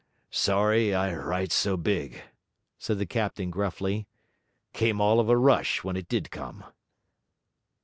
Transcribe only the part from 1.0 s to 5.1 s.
write so big,' said the captain gruffly. 'Came